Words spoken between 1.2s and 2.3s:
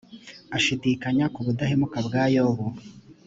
ku budahemuka bwa